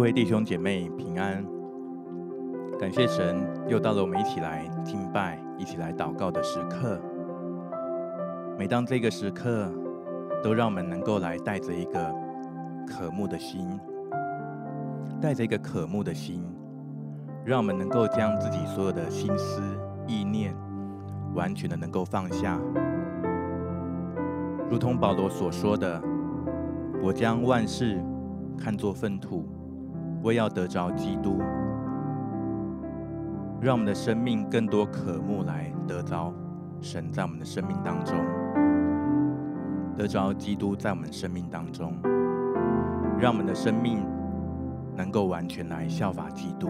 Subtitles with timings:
[0.00, 1.44] 各位弟兄姐妹平安，
[2.78, 6.98] 感谢神，又到了我们一起来敬拜、一起来祷告的时刻。
[8.58, 9.70] 每当这个时刻，
[10.42, 12.14] 都让我们能够来带着一个
[12.86, 13.78] 渴慕的心，
[15.20, 16.42] 带着一个渴慕的心，
[17.44, 19.60] 让我们能够将自己所有的心思
[20.06, 20.56] 意念，
[21.34, 22.58] 完全的能够放下，
[24.70, 26.02] 如同保罗所说的
[27.04, 28.02] ：“我将万事
[28.56, 29.46] 看作粪土。”
[30.22, 31.38] 为要得着基督，
[33.60, 36.32] 让我们的生命更多渴慕来得着
[36.80, 38.16] 神在我们的生命当中，
[39.96, 41.94] 得着基督在我们生命当中，
[43.18, 44.06] 让我们的生命
[44.94, 46.68] 能够完全来效法基督，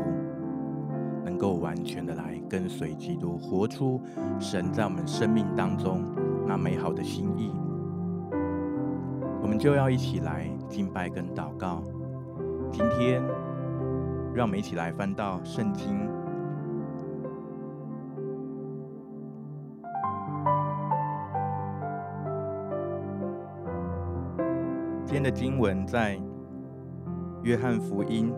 [1.24, 4.00] 能够完全的来跟随基督，活出
[4.38, 6.02] 神在我们生命当中
[6.46, 7.52] 那美好的心意。
[9.42, 11.82] 我们就要一起来敬拜跟祷告。
[12.72, 13.20] 今天，
[14.40, 16.08] 让我们一起来翻到圣经。
[25.04, 26.18] 今天的经文在
[27.42, 28.32] 约翰福音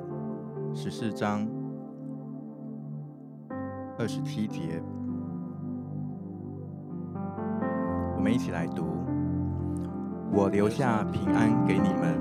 [0.74, 1.48] 十四章
[3.96, 4.82] 二十七节，
[8.16, 8.82] 我们一起来读
[10.34, 12.20] ：“我留下平安给你们。”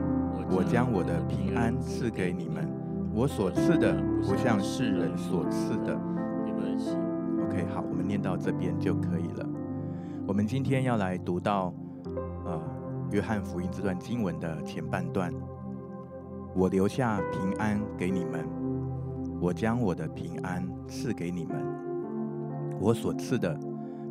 [0.53, 2.67] 我将我的平安赐给你们，
[3.13, 5.93] 我所赐的不像世人所赐的。
[7.43, 9.47] OK，好，我们念到这边就可以了。
[10.25, 11.73] 我们今天要来读到
[12.45, 12.61] 呃
[13.11, 15.33] 约翰福音这段经文的前半段。
[16.55, 18.45] 我留下平安给你们，
[19.39, 21.55] 我将我的平安赐给你们，
[22.79, 23.57] 我所赐的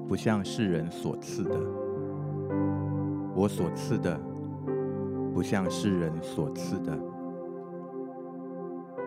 [0.07, 1.59] 不像世人所赐的，
[3.35, 4.21] 我所赐的。
[5.33, 6.93] 不像世人所赐的，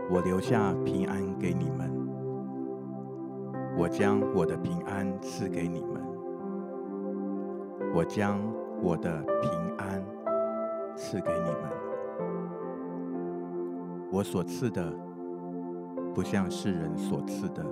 [0.10, 1.92] 我留下平安给你们，
[3.78, 6.04] 我将我的平安赐给你们，
[7.96, 8.40] 我将
[8.82, 10.04] 我的平安
[10.96, 11.72] 赐给你们，
[14.12, 14.94] 我所赐的
[16.14, 17.66] 不像世人所赐的，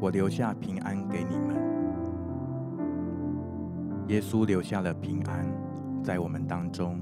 [0.00, 1.54] 我留下平安给你们。
[4.08, 5.46] 耶稣留下了平安
[6.02, 7.00] 在我们当中。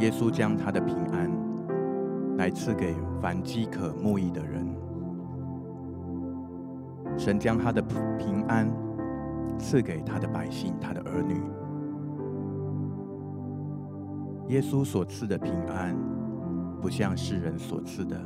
[0.00, 1.30] 耶稣将他的平安
[2.36, 4.66] 来赐给凡饥渴慕义的人。
[7.16, 7.80] 神将他的
[8.18, 8.68] 平安
[9.58, 11.40] 赐给他的百姓、他的儿女。
[14.48, 15.96] 耶稣所赐的平安
[16.80, 18.20] 不像世人所赐的。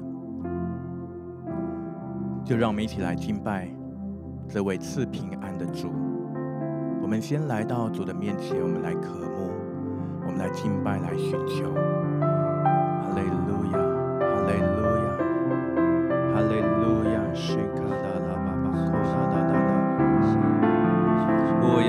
[2.44, 3.68] 就让我们一起来敬拜
[4.48, 5.90] 这位赐平安的主。
[7.02, 9.47] 我们先来到主的面前，我们来渴慕，
[10.28, 11.72] 我们来敬拜，来寻求。
[11.72, 15.16] 哈利路亚，哈利路亚，
[16.36, 19.08] 哈利路亚，是卡拉拉巴巴，巴，是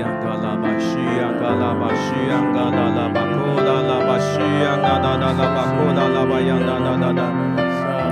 [0.00, 7.20] 呀卡拉巴，是呀卡拉拉巴，库拉拉巴，是呀卡拉拉拉巴，库拉拉巴，呀拉拉拉拉。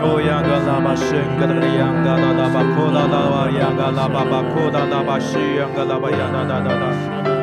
[0.05, 7.18] 乌呀噶拉巴声噶拉巴呀噶拉拉巴库拉拉巴呀噶拉巴巴库拉拉巴是呀噶拉巴呀拉拉拉拉。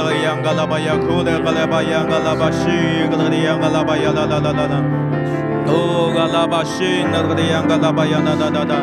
[0.00, 4.99] Yangala bayangala bayangala bashi, yangala bayangala bayangala.
[5.72, 7.06] Oh, galaba shin,
[7.68, 8.78] galaba yana da da da.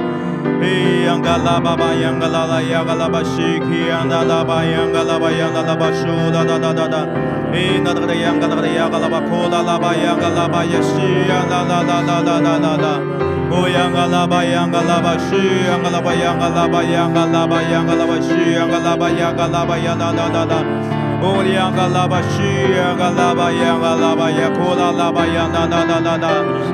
[20.79, 22.43] Oh, 央嘎拉巴央嘎拉巴西，
[22.77, 24.45] 央嘎拉巴央嘎拉巴央啦啦啦啦。
[24.51, 26.29] 哦，央嘎拉，拉巴央嘎拉巴呀啦啦啦啦啦啦啦。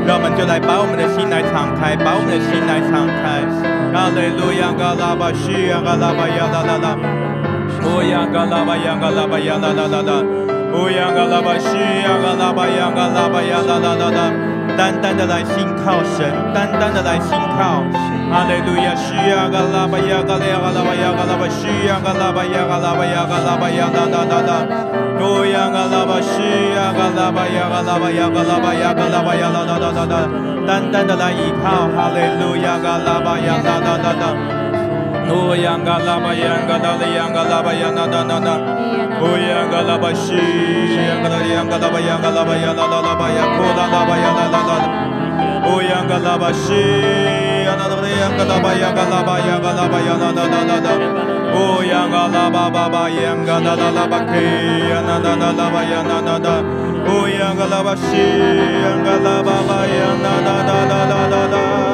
[0.06, 3.40] 让我们就来把我们的心来敞开，把我们的心来敞开。
[3.94, 6.88] 哈利路亚，嘎拉巴西，央嘎拉巴央啦啦啦。
[7.88, 10.12] 哦，央嘎拉巴央嘎拉巴央啦啦啦啦。
[10.76, 14.20] 哦，央嘎拉巴西，央嘎拉巴央嘎拉巴央啦啦啦啦。
[14.76, 17.80] 单单的来信靠神，单单的来信靠。
[18.32, 18.96] Hallelujah.
[18.96, 24.22] Shia galaba ya galaba ya galaba shia galaba ya galaba ya galaba ya da da
[24.26, 24.58] da da.
[25.20, 30.06] No galaba shia galaba ya galaba ya galaba ya galaba ya da da da da
[30.06, 30.22] da.
[30.64, 31.28] Da.
[31.98, 32.78] Hallelujah.
[32.80, 34.30] Galaba ya da da da da.
[35.28, 38.56] No galaba ya galaba ya galaba ya da da da da.
[39.44, 44.02] Ya galaba shia galaba ya galaba ya galaba ya da da da ko da da
[44.52, 44.76] da da
[46.10, 47.53] galaba shia
[48.24, 50.94] yangalaba yangalaba yangalaba yanana na na na
[51.60, 54.46] o yangalaba baba yangalaba laba ke
[54.92, 56.54] yanana na laba yanana na
[57.16, 58.26] o yangalaba shi
[58.86, 59.56] yangalaba
[59.98, 61.93] yanana na na na na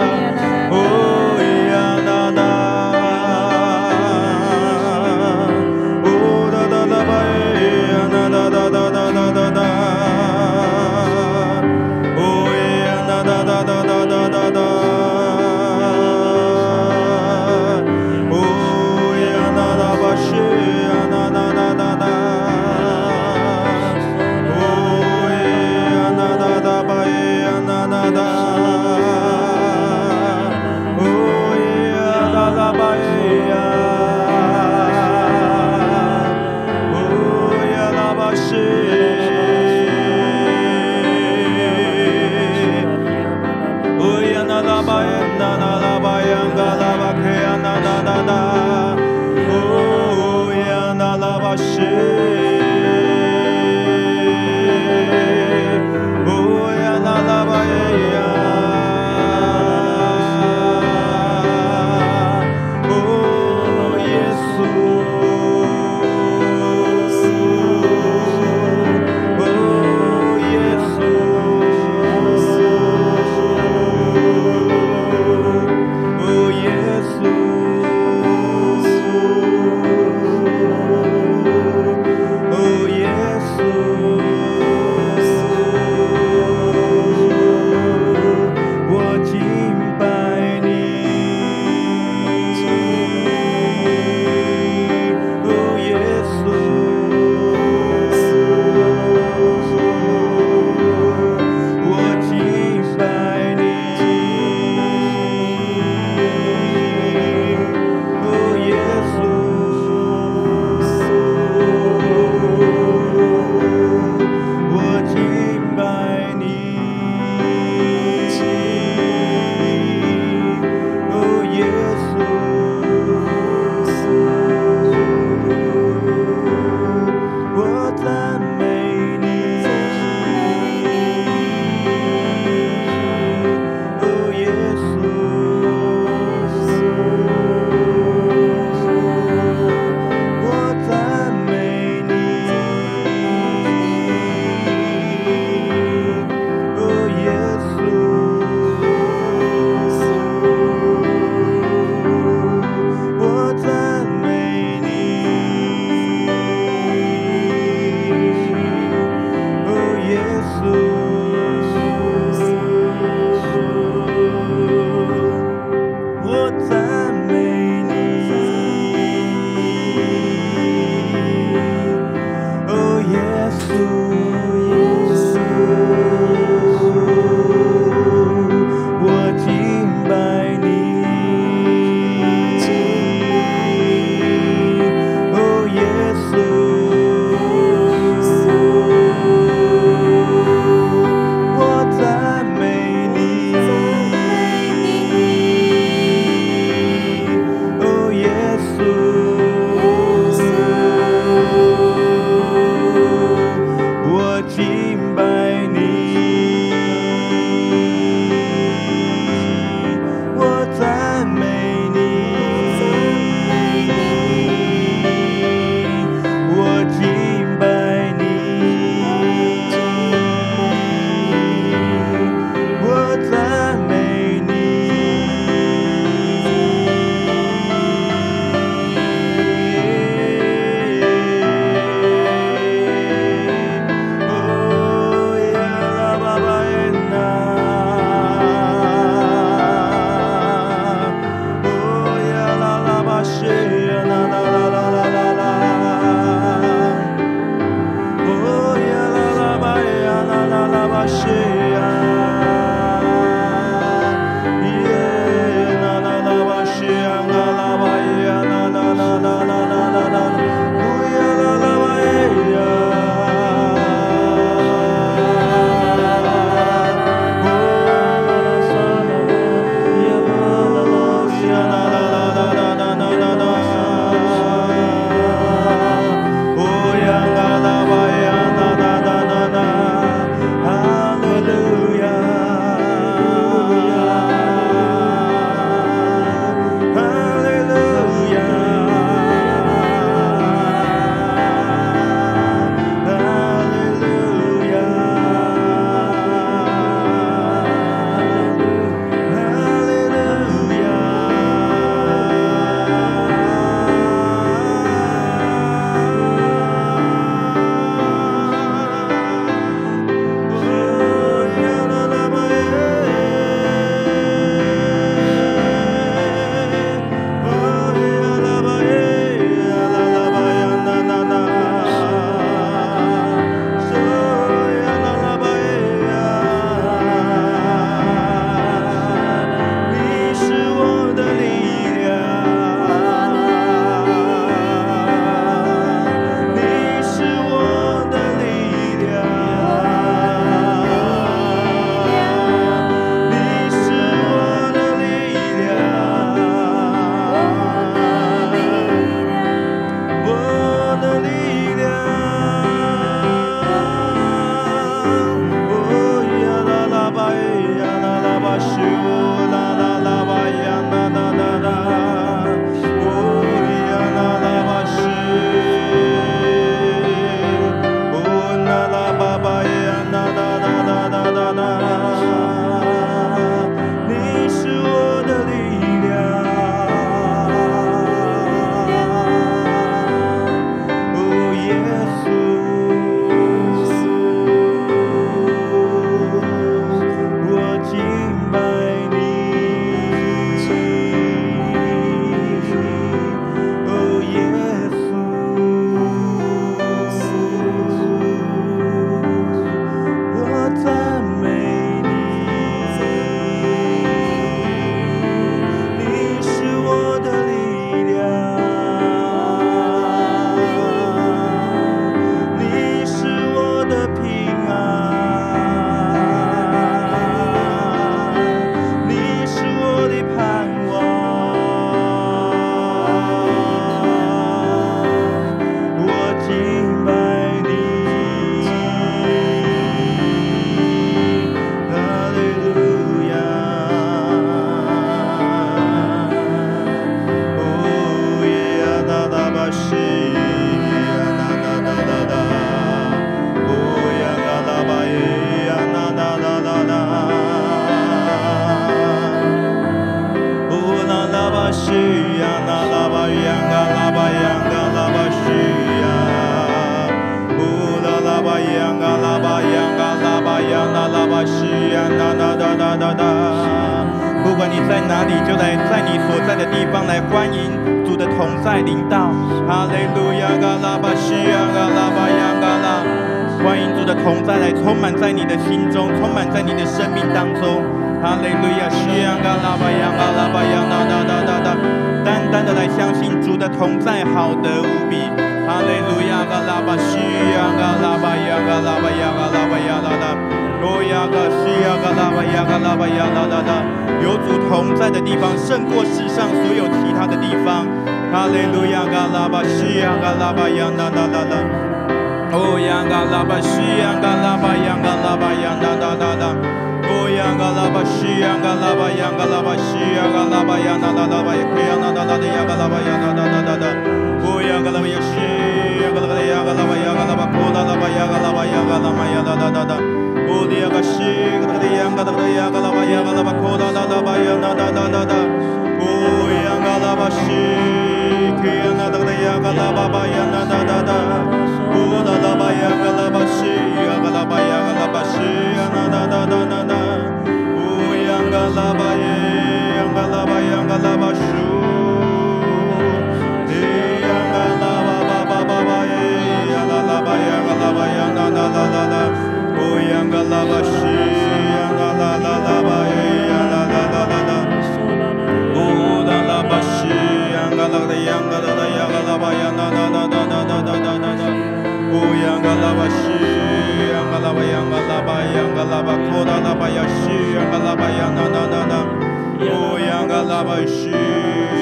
[570.88, 571.09] 是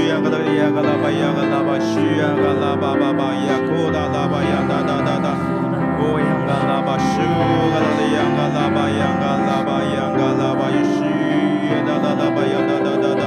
[0.08, 5.28] 呀，个啦吧呀个啦吧，呀个啦吧是呀个啦吧吧吧呀，个啦啦吧呀哒哒哒哒，
[6.00, 10.80] 我呀个啦吧是呀啦吧呀个啦吧，呀个啦吧呀个啦吧吧吧呀，
[11.86, 13.22] 个啦啦呀哒哒哒哒，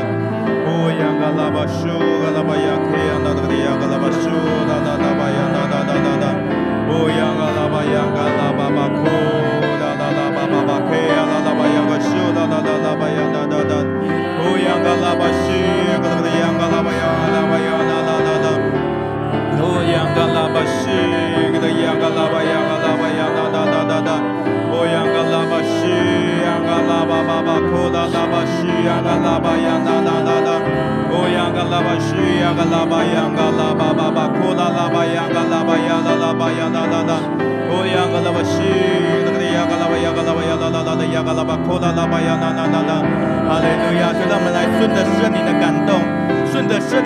[0.67, 2.00] 我呀个啦吧是。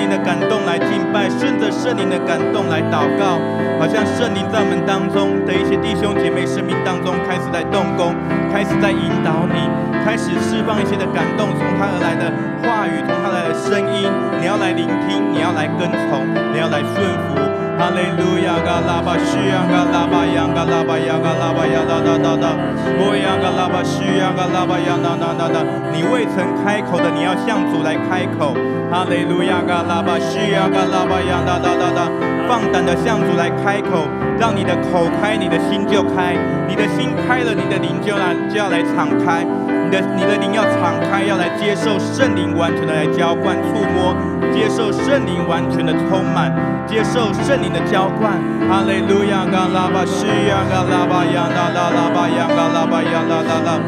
[0.05, 3.41] 灵的感动来敬拜，顺着圣灵的感动来祷告，
[3.81, 8.13] 好像圣灵在我们当中的一些弟兄姐妹生命当中开始在动工，
[8.53, 9.65] 开始在引导你，
[10.05, 12.29] 开始释放一些的感动，从他而来的
[12.61, 14.05] 话语，从他来的声音，
[14.41, 17.01] 你要来聆听，你要来跟从，你要来顺
[17.33, 17.54] 服。
[17.85, 22.57] 哈利路亚，嘎拉巴西呀，嘎拉巴呀，嘎拉巴呀，嘎拉巴呀，哒哒哒哒，
[22.97, 25.61] 我呀，嘎拉巴西呀，嘎拉巴呀，哒哒哒哒。
[25.93, 28.57] 你未曾开口的，你要向主来开口。
[28.89, 32.09] 哈利路亚，嘎拉巴西呀，嘎拉巴呀，哒哒哒哒。
[32.49, 34.09] 放胆的向主来开口，
[34.41, 36.33] 让你的口开，你的心就开。
[36.65, 39.45] 你的心开了，你的灵就来就要来敞开。
[39.85, 44.17] 你的你的灵要敞开，要来接受圣灵完全的来浇灌、触摸，
[44.53, 46.51] 接受圣灵完全的充满，
[46.87, 48.33] 接受圣灵的浇灌。
[48.69, 53.81] 哈利路亚，嘎拉巴西呀，嘎拉巴呀，啦啦啦巴呀，嘎拉巴呀，啦啦啦。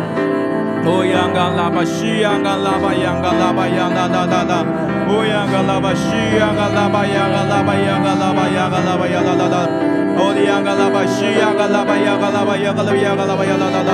[0.85, 4.65] 哦呀，嘎拉巴西呀，嘎拉巴呀，嘎拉巴呀，啦啦啦啦。
[5.09, 9.96] 哦呀，嘎拉巴西呀，嘎拉巴呀，嘎拉巴呀，嘎拉巴呀，嘎拉巴呀，啦啦啦。
[10.19, 13.93] 哦，的呀，嘎拉巴西呀，嘎拉巴呀，嘎拉巴呀，嘎拉巴呀，嘎拉巴呀，啦啦啦，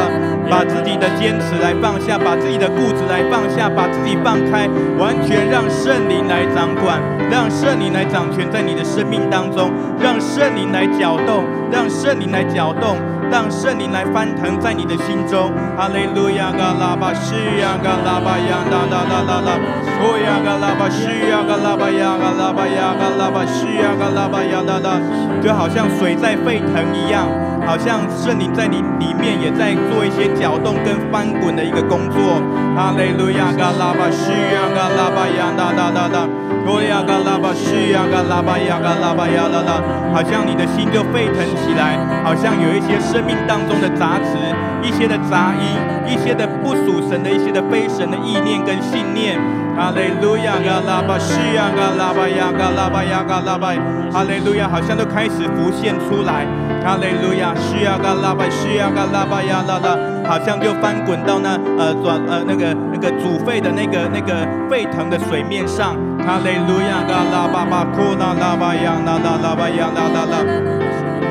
[0.49, 12.97] 把自己的坚持来放下，把自己的固执来放下，把自己放开，完全让圣灵来掌管，让圣灵来掌权在你的生命当中，让圣灵来搅动，让圣灵来搅动，
[13.33, 15.51] 让圣灵来翻腾在你的心中。
[15.75, 19.57] 哈利路亚，嘎拉巴西呀，嘎拉巴呀，哒哒哒哒哒，
[20.05, 25.01] 哦呀，嘎拉巴西呀，嘎拉巴呀，嘎拉巴呀，嘎拉巴西呀，嘎拉巴呀，啦啦，
[25.43, 26.13] 就好像水。
[26.23, 27.27] 在沸腾一样，
[27.67, 32.41] 好像圣灵在你里面也在做一些搅动跟翻滚的一个工作。
[32.75, 36.25] 哈利路亚，嘎拉巴西呀，嘎拉巴呀，哒哒哒哒，
[36.65, 39.77] 哦呀，嘎拉巴西呀，嘎拉巴呀，嘎拉巴呀，哒哒，
[40.15, 44.41] 好像你的心就沸腾起来，好像有一些生命当中的杂质，
[44.81, 45.77] 一些的杂音，
[46.09, 49.39] 一些的不属神的一些的非神的意念跟信念。
[49.77, 53.69] 哈利路亚，嘎拉巴西呀，嘎拉巴呀，嘎拉巴呀，嘎拉巴，
[54.11, 56.47] 哈利路亚，好像都开始浮现出来。
[56.85, 65.95] 哈利路亚，需要嘎拉巴，需要嘎拉巴呀啦啦，好像就翻滚到那呃转呃那个那个煮沸的那个那个沸腾的水面上。
[66.27, 70.37] 哈利路亚，嘎拉巴巴库拉拉巴呀啦啦啦巴呀啦啦啦，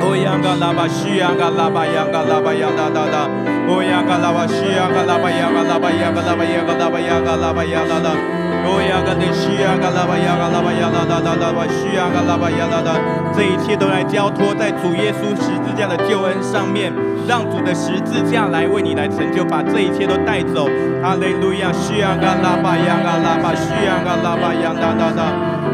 [0.01, 3.27] 哦呀嘎拉巴，需要嘎拉巴呀嘎拉巴呀啦啦啦，
[3.67, 8.40] 哦呀嘎拉巴，需要嘎拉巴呀嘎拉巴呀嘎拉巴呀嘎拉巴呀嘎拉巴呀啦啦。
[8.63, 12.91] 哦呀，嘎的需呀，嘎拉巴呀，嘎拉巴呀，啦啦啦啦巴呀，嘎拉巴呀，啦啦，
[13.33, 16.93] 这一切都来交托在主耶稣十字架的救恩上面，
[17.27, 20.69] 让主的十字架来为你来成就，把这一切都带走。
[21.01, 25.21] 哈利路亚，需呀，嘎拉巴呀，嘎拉巴需呀，嘎拉巴呀，啦啦啦。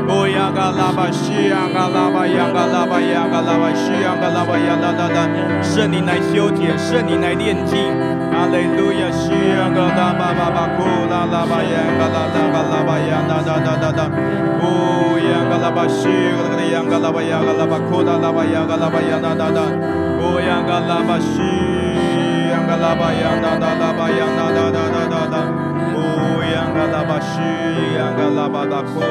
[0.08, 5.28] 哦呀，嘎拉巴需呀，嘎拉巴呀，嘎拉巴呀，嘎拉巴需呀，嘎拉巴呀，啦啦啦。
[5.62, 7.92] 圣灵来修剪，圣灵来炼净。
[8.32, 12.77] 哈利路亚，需呀，嘎拉巴巴巴库拉拉巴呀，嘎拉拉嘎拉。
[12.78, 14.04] 拉巴呀，哒哒哒哒哒，
[14.62, 16.06] 哦呀，嘎拉巴西，
[16.38, 19.66] 嘎拉里呀，嘎拉巴呀，嘎拉巴库达拉巴呀，嘎拉巴呀，哒哒哒，
[20.22, 21.42] 哦呀，嘎拉巴西，
[22.70, 25.36] 嘎拉巴呀，哒哒拉巴呀，哒哒哒哒哒哒，
[25.98, 27.42] 哦呀，嘎拉巴西，
[27.98, 29.02] 嘎拉巴达库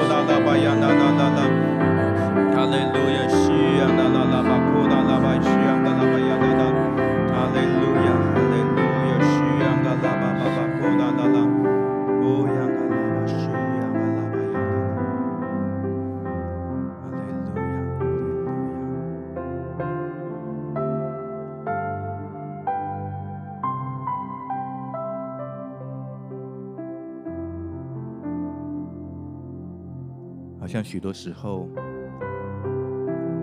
[30.67, 31.69] 好像许多时候，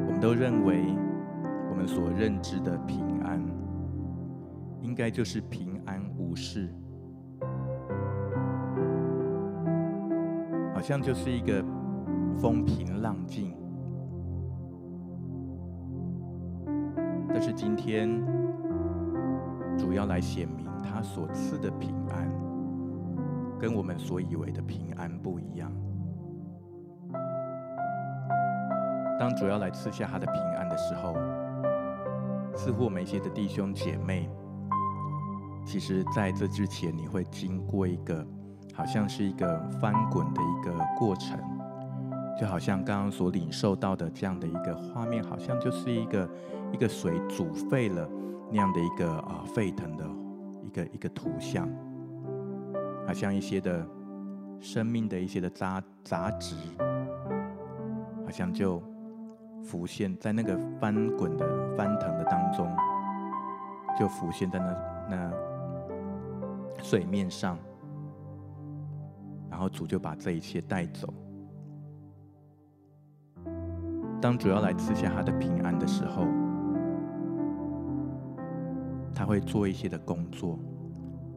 [0.06, 0.84] 我们都认为
[1.70, 3.42] 我们所认知的平安，
[4.82, 6.68] 应该就是平安无事，
[10.74, 11.64] 好像就是一个
[12.36, 13.56] 风平浪静。
[17.30, 18.22] 但是今天，
[19.78, 22.30] 主要来显明他所赐的平安，
[23.58, 25.72] 跟我们所以为的平安不一样。
[29.20, 31.16] 当主要来赐下他的平安的时候，
[32.56, 34.30] 似乎我们一些的弟兄姐妹，
[35.66, 38.26] 其实在这之前，你会经过一个
[38.74, 41.40] 好像是一个翻滚的一个过程，
[42.40, 46.30] 就好像刚刚所领受到的这样的一个画面，好像就是一个
[46.72, 48.10] 一个水煮沸了
[48.52, 50.06] 那样的一个啊、沸腾的
[50.64, 51.70] 一个一个图像，
[53.08, 53.88] 好像一些的
[54.60, 56.56] 生命的一些的杂杂质，
[58.26, 58.82] 好像就。
[59.64, 62.68] 浮现在那个翻滚的翻腾的当中，
[63.98, 64.76] 就浮现在那
[65.10, 65.34] 那
[66.84, 67.58] 水面上，
[69.50, 71.08] 然后主就把这一切带走。
[74.22, 76.26] 当主要来赐下他的平安的时候，
[79.14, 80.60] 他会做一些的工作，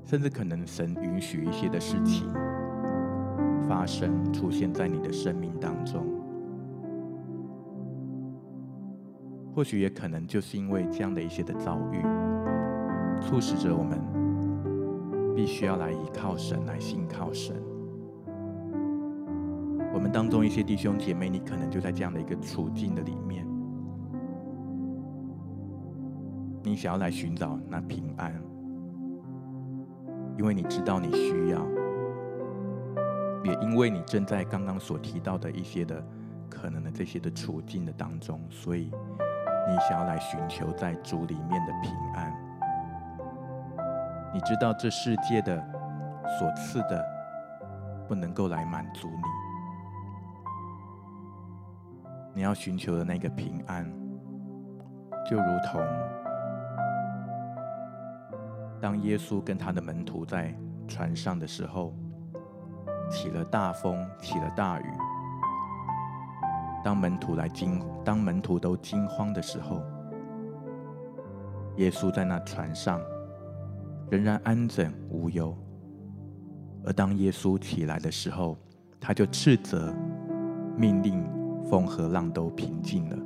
[0.05, 2.33] 甚至可能神允许一些的事情
[3.69, 6.16] 发生，出现在你的生命当中。
[9.57, 12.03] 或许也可能就是因为这样的一些的遭遇，
[13.23, 13.99] 促使着我们
[15.35, 17.57] 必须要来依靠神，来信靠神。
[19.95, 23.47] 我们当中一些弟兄姐妹，你可能就在这样的一个处境的里面，
[26.63, 28.39] 你想要来寻找那平安，
[30.37, 31.67] 因为你知道你需要，
[33.43, 36.07] 也因为你正在刚刚所提到的一些的
[36.51, 38.91] 可能的这些的处境的当中，所以。
[39.69, 42.33] 你想要来寻求在主里面的平安，
[44.33, 45.57] 你知道这世界的
[46.39, 47.05] 所赐的
[48.07, 49.23] 不能够来满足你，
[52.35, 53.85] 你要寻求的那个平安，
[55.29, 55.85] 就如同
[58.81, 60.55] 当耶稣跟他的门徒在
[60.87, 61.93] 船上的时候，
[63.11, 64.85] 起了大风，起了大雨。
[66.87, 69.83] 当门徒来惊，当门徒都惊慌的时候，
[71.79, 73.01] 耶稣在那船上
[74.09, 75.53] 仍然安枕无忧。
[76.85, 78.57] 而当耶稣起来的时候，
[79.01, 79.93] 他就斥责，
[80.77, 81.29] 命令
[81.65, 83.17] 风和浪都平静了。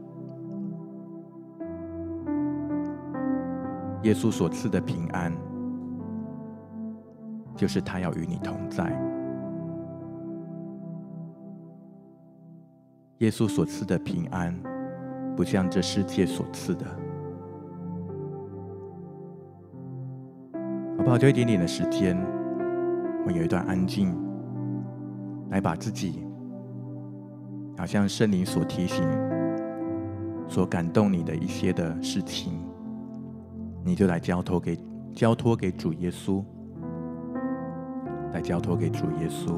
[4.04, 5.36] 耶稣所赐的平安，
[7.54, 9.19] 就是他要与你同在。
[13.20, 14.58] 耶稣所赐的平安，
[15.36, 16.86] 不像这世界所赐的。
[20.96, 21.18] 好不好？
[21.18, 22.16] 就一点点的时间，
[23.20, 24.16] 我们有一段安静，
[25.50, 26.24] 来把自己，
[27.76, 29.06] 好像圣灵所提醒，
[30.48, 32.64] 所感动你的一些的事情，
[33.84, 34.78] 你就来交托给
[35.14, 36.42] 交托给主耶稣，
[38.32, 39.52] 来交托给主耶稣，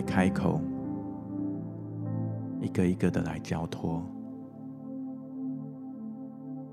[0.00, 0.58] 来开口，
[2.58, 4.02] 一个一个的来交托，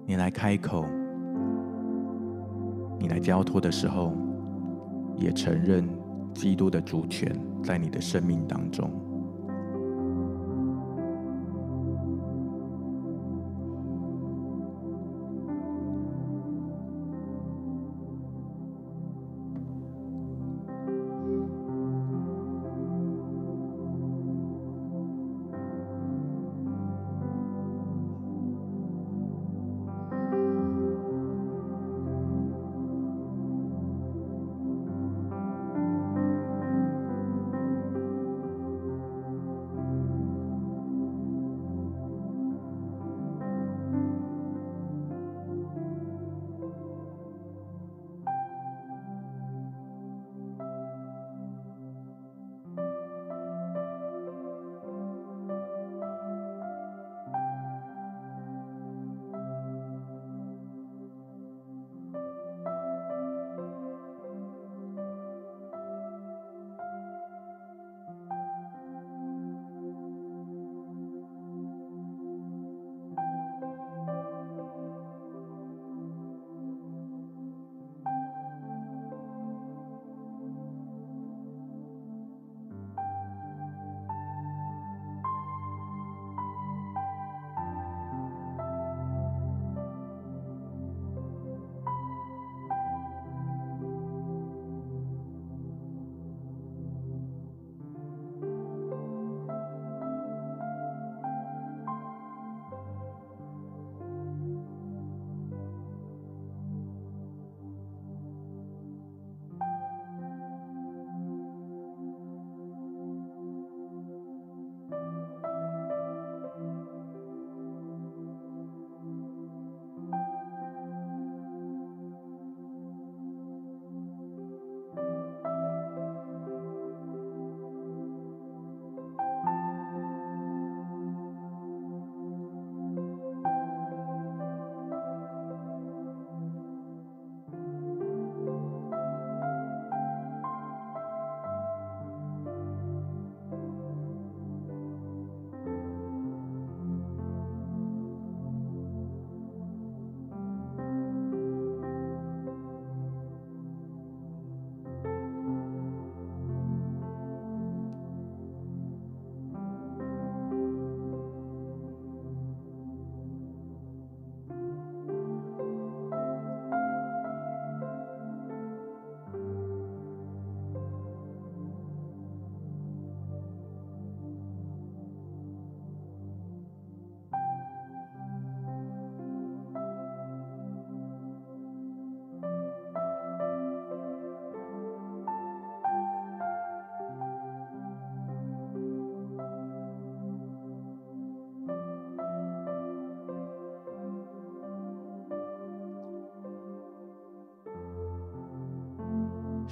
[0.06, 0.86] 你来开口，
[2.98, 4.14] 你来交托的时候，
[5.18, 5.86] 也承认。
[6.34, 8.92] 基督的主权在你的生命当中。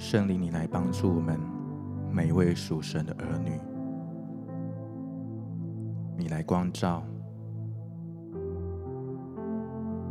[0.08, 1.36] 圣灵，你来帮助我们
[2.12, 3.60] 每一位属神的儿女，
[6.16, 7.02] 你来光照。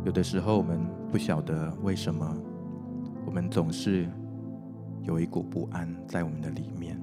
[0.04, 2.30] 有的时候，我们不晓得为什么，
[3.24, 4.06] 我们总是
[5.00, 7.00] 有一股不安在我们的里面，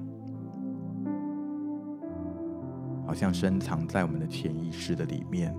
[3.04, 5.52] 好像深藏在我们的潜意识的里面，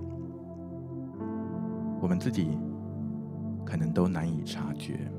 [2.00, 2.56] 我们自己
[3.62, 5.12] 可能都难以察觉。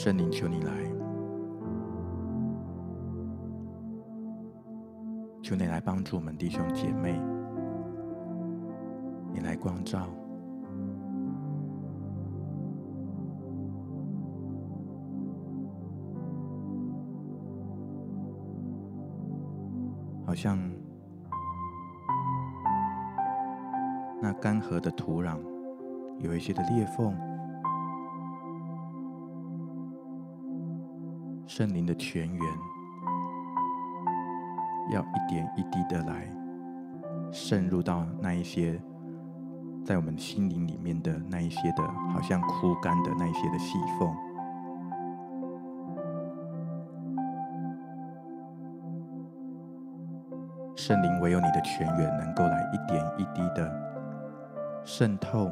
[0.00, 0.72] 圣灵，求你来，
[5.42, 7.20] 求你来帮助我们弟兄姐妹，
[9.32, 10.06] 你来光照，
[20.24, 20.56] 好像
[24.22, 25.40] 那干涸的土壤
[26.20, 27.27] 有一些的裂缝。
[31.58, 32.58] 圣灵的泉源
[34.92, 36.32] 要一点一滴的来
[37.32, 38.80] 渗入到那一些
[39.84, 44.08] 在我们心灵里面的那一些的好像枯干的那一些的细缝。
[50.76, 53.68] 圣灵唯有你的泉源能够来一点一滴的
[54.84, 55.50] 渗透，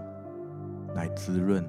[0.95, 1.69] 来滋润。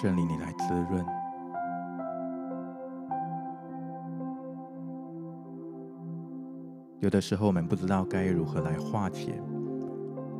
[0.00, 1.04] 圣灵，你来滋润。
[7.00, 9.42] 有的时候，我们不知道该如何来化解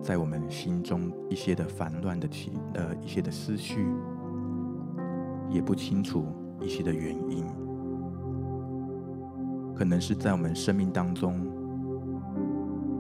[0.01, 3.85] 在我们心中一些的烦乱的情，呃，一些的思绪，
[5.51, 6.27] 也不清楚
[6.61, 7.45] 一些的原因，
[9.75, 11.45] 可能是在我们生命当中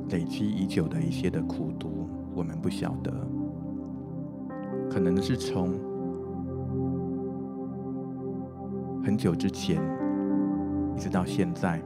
[0.08, 3.12] 累积已久的一些的苦毒，我们不晓得，
[4.90, 5.86] 可能是从
[9.08, 9.82] 很久之前
[10.94, 11.80] 一直到现在。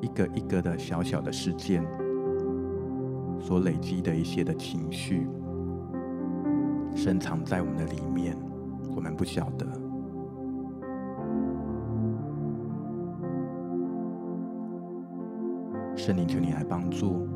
[0.00, 1.84] 一个一个的小小的事件
[3.38, 5.28] 所累积的一些的情绪，
[6.94, 8.34] 深藏在我们的里面，
[8.96, 9.66] 我们不晓得。
[15.94, 17.28] 圣灵，求你来帮助，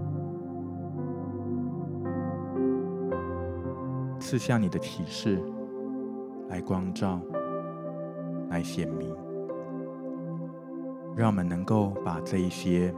[4.19, 5.39] 赐下你的启示，
[6.49, 7.21] 来光照，
[8.49, 9.15] 来显明。
[11.17, 12.95] 让我们能够把这一些，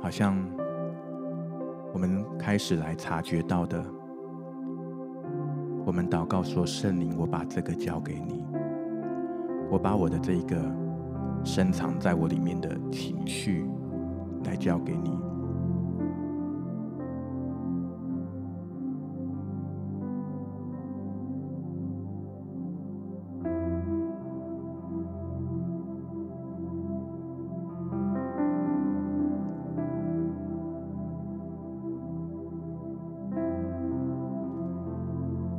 [0.00, 0.34] 好像
[1.92, 3.84] 我们开始来察觉到的，
[5.84, 8.46] 我们祷告说：“圣灵，我把这个交给你，
[9.70, 10.56] 我把我的这一个
[11.44, 13.68] 深藏在我里面的情绪
[14.44, 15.18] 来交给你。”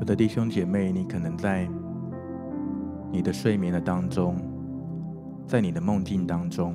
[0.08, 1.67] 的弟兄姐妹，你可能在
[3.12, 4.38] 你的睡眠的当中，
[5.46, 6.74] 在你的梦境当中，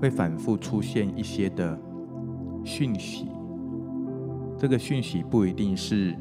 [0.00, 1.78] 会反复出现一些的
[2.64, 3.28] 讯息。
[4.56, 6.16] 这个讯息不一定是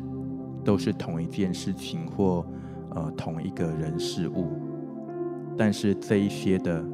[0.65, 2.45] 都是同一件事情或
[2.89, 4.49] 呃同一个人事物，
[5.57, 6.85] 但是这一些的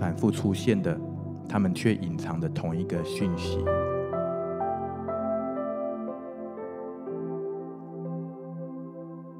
[0.00, 0.98] 反复出现的，
[1.48, 3.64] 他们却隐藏着同一个讯息。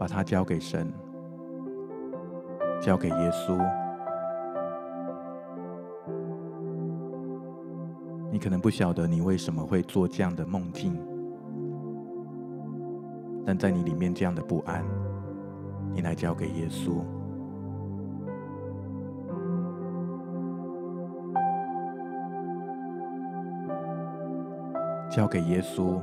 [0.04, 0.92] 把它交给神，
[2.78, 3.58] 交给耶稣。
[8.30, 10.94] 你可能不晓得你为什么会做这样的梦境，
[13.46, 14.84] 但在你里面这样的不安，
[15.90, 17.02] 你来交给耶稣，
[25.10, 25.98] 交给耶稣。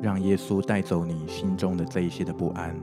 [0.00, 2.74] 让耶稣带走你心中的这一些的不安。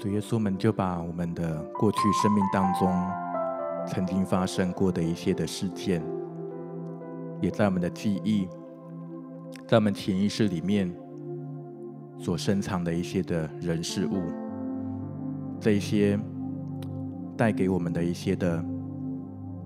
[0.00, 2.90] 主耶稣们就把我们的过去生命当中
[3.86, 6.02] 曾经发生过的一些的事件，
[7.42, 8.48] 也在我们的记忆，
[9.68, 10.90] 在我们潜意识里面
[12.18, 14.22] 所深藏的一些的人事物，
[15.60, 16.18] 这一些
[17.36, 18.64] 带给我们的一些的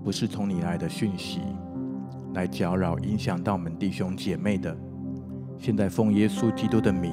[0.03, 1.43] 不是从你来的讯息，
[2.33, 4.77] 来搅扰、影响到我们弟兄姐妹的，
[5.59, 7.13] 现在奉耶稣基督的名，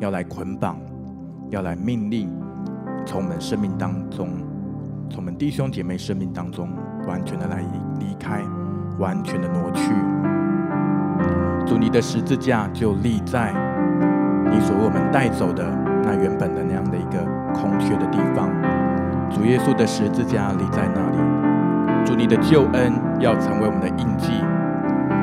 [0.00, 0.78] 要来捆绑，
[1.48, 2.41] 要来命令。
[3.04, 4.28] 从我们生命当中，
[5.10, 6.68] 从我们弟兄姐妹生命当中，
[7.06, 7.58] 完全的来
[7.98, 8.40] 离开，
[8.98, 9.92] 完全的挪去。
[11.66, 13.52] 主，你的十字架就立在
[14.50, 15.64] 你所为我们带走的
[16.02, 18.48] 那原本的那样的一个空缺的地方。
[19.30, 24.32] 主耶稣的十字架立在那里，主你的救恩要成为我们的印记，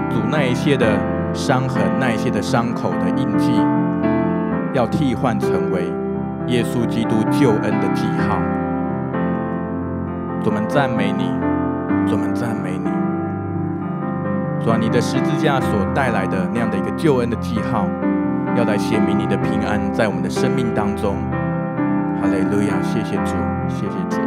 [0.10, 0.86] 主那一切的
[1.34, 3.52] 伤痕、那一些的伤口的印记，
[4.74, 5.92] 要替换成为
[6.50, 8.40] 耶稣基督救恩的记号。
[10.44, 11.26] 主，我们赞美你，
[12.10, 12.90] 主，我们赞美你。
[14.60, 17.86] 主啊，你的十字架所带来的那样的一个救恩的记号，
[18.58, 21.18] 要来显明你的平安在我们的生命当中。
[22.20, 23.36] 哈利路亚，谢谢主，
[23.68, 24.18] 谢谢主，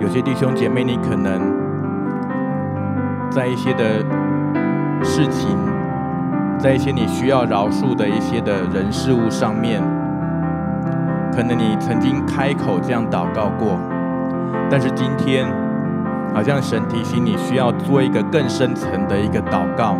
[0.00, 1.40] 有些弟兄姐妹，你可能
[3.30, 3.84] 在一些的
[5.02, 5.56] 事情，
[6.58, 9.82] 在一些你需要饶恕的一些的人事物上面。
[11.34, 13.78] 可能你曾经开口这样祷告过，
[14.70, 15.46] 但是今天
[16.34, 19.96] 好像神提醒你需要做一个更深层的一个祷告，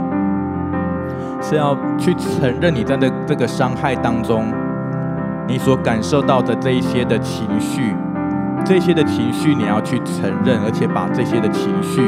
[1.40, 4.52] 是要去承认你在这这个伤害当中，
[5.46, 7.94] 你所感受到的这一些的情绪，
[8.64, 12.00] 这些的情绪你要去承认，而且把这些的情绪，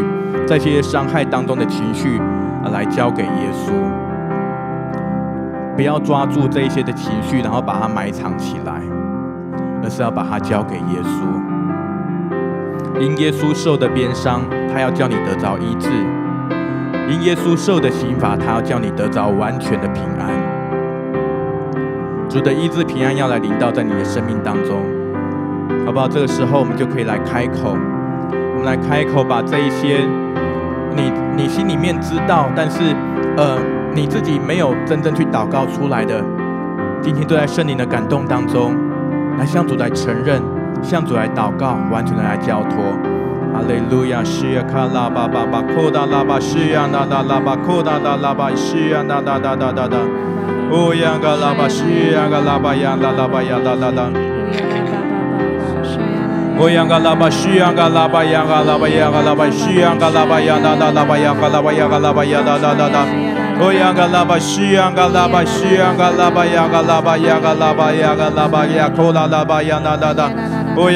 [0.47, 2.19] 在这些伤害当中的情绪
[2.65, 3.73] 啊来交给耶稣，
[5.77, 8.81] 不要抓住这些的情绪，然后把它埋藏起来。
[9.83, 15.89] 而是要把它交给耶稣，因耶稣受的鞭伤，他要叫你得着医治；
[17.09, 20.29] 因耶稣受的刑罚，他要叫你得着完全的平安。
[22.29, 24.83] 主的医治平安要来临到在你的生命当中，
[25.87, 26.07] 好不好？
[26.09, 27.77] 这个时候我们就可以来开口，
[28.33, 29.99] 我们来开口，把这一些
[30.95, 32.95] 你你心里面知道，但是
[33.37, 33.59] 呃
[33.95, 36.23] 你自己没有真正去祷告出来的，
[37.01, 38.77] 今天都在圣灵的感动当中。
[39.39, 40.43] 来向主来承认，
[40.83, 42.85] 向主来祷告，完全的来交托。
[43.55, 49.97] 哈利路亚，西呀卡拉巴巴巴，库达拉巴西呀那那拉巴，库达拉拉巴西呀那那那那那那，
[50.77, 54.30] 乌央嘎拉巴西呀嘎拉巴呀那拉巴呀那那那，乌央嘎拉巴西呀嘎拉巴呀嘎拉巴呀嘎拉
[59.35, 62.97] 巴西呀嘎拉巴呀那那拉巴呀嘎拉巴呀嘎拉巴呀那那那那。
[63.63, 70.29] 哦呀嘎拉巴西呀嘎拉巴西呀嘎拉巴呀嘎拉巴呀嘎拉巴呀嘎拉巴呀，库拉拉巴呀那那那。
[70.77, 70.91] 哦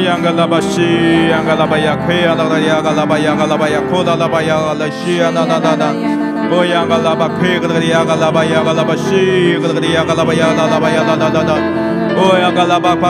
[0.00, 1.96] 呀嘎拉巴西呀嘎拉的呀
[2.82, 4.58] 嘎拉巴巴库拉拉巴呀
[5.32, 5.94] 那那那。
[6.50, 8.42] 哦呀嘎拉巴西呀那那那呀嘎拉巴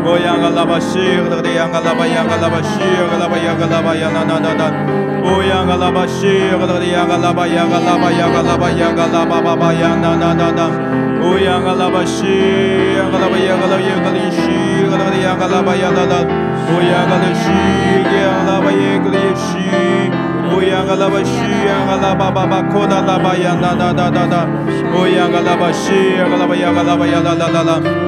[0.09, 0.49] 拉
[3.69, 4.65] 拉巴呀那那那那。
[5.21, 6.49] 哦呀嘎拉巴西
[6.89, 10.63] 呀嘎拉巴呀可以呀那那呀嘎拉巴呀嘎拉巴呀库拉拉巴呀嘎拉西呀那那那那。
[11.21, 14.43] 哦呀嘎拉巴可以嘎拉的呀嘎拉巴呀嘎拉巴西
[14.89, 16.07] 嘎拉的呀嘎拉巴呀那
[26.81, 28.08] 那巴呀那那那那。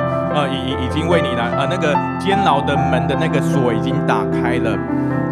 [0.33, 4.71] 呃，已已已经为你来，呃，那个监牢的门的那个锁已经打开了，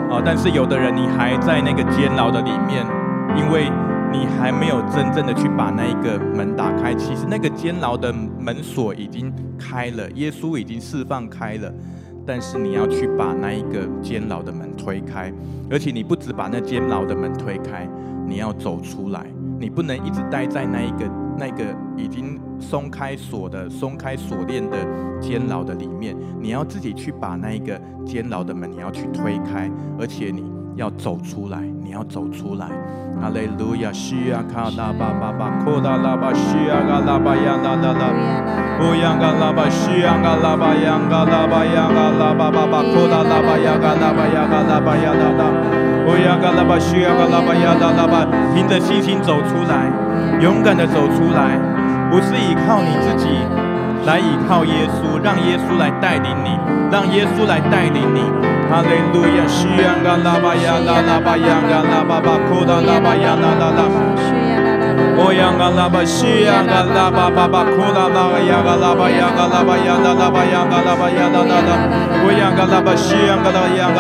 [0.10, 2.86] 啊，但是有的人你还在那个监牢的里面，
[3.36, 3.72] 因为。
[4.12, 11.72] 你还没有真正的去把那一个门打开，其实那个监牢的门锁已经开了，耶稣已经释放开了，
[12.26, 15.32] 但是你要去把那一个监牢的门推开，
[15.70, 17.88] 而且你不只把那监牢的门推开，
[18.26, 19.24] 你要走出来，
[19.60, 21.06] 你不能一直待在那一个
[21.40, 24.78] 那个已经松开锁的、松开锁链的
[25.22, 30.59] 监牢的里面，你要自己去把那一个监牢的门，你要去推开，而且你。
[30.76, 32.68] 要走出来，你要走出来。
[33.22, 38.04] 哈利路亚，西呀卡拉巴巴巴，库达拉巴西呀嘎拉巴呀啦啦啦。
[38.80, 45.52] 乌央嘎拉巴西呀嘎拉巴呀嘎拉巴呀嘎拉巴巴巴，库达拉巴呀嘎拉巴呀嘎拉巴呀啦啦。
[46.08, 49.92] 乌央嘎拉巴西呀嘎拉巴呀啦啦巴，凭着信心走出来，
[50.40, 51.60] 勇敢的走出来。
[52.10, 53.28] 不是依靠你自己，
[54.06, 56.58] 来依靠耶稣，让耶稣来带领你，
[56.91, 58.22] 让耶稣来带领你。
[58.70, 63.82] 哈利路亚，西安嘎拉巴呀拉拉巴呀拉巴巴库达拉巴呀拉拉拉。
[65.22, 71.72] 我仰望拉巴西呀，嘎拉巴巴巴拉拉，巴呀，拉巴，拉拉巴呀，嘎拉巴呀，拉拉拉。
[72.22, 72.93] 我拉巴，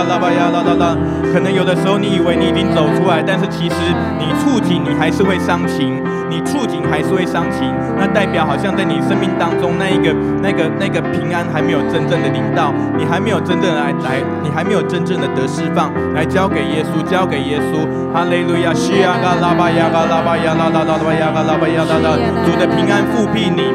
[0.05, 0.95] 拉，巴呀，拉拉拉。
[1.33, 3.75] 可能有的时候你以为你已经走出来，但是其实
[4.17, 6.01] 你触景，你还是会伤情。
[6.29, 17.85] 你触景还是会伤情，那代表好像在你生命当中那一个那个那个平安还没有真正的临到，你还没有真正的来来，你还没有真正的得释放，来交给耶稣，交给耶稣。
[18.13, 20.99] 哈利路亚，西呀嘎拉巴呀嘎拉巴呀啦啦啦啦。
[22.45, 23.69] 主的平安复辟你，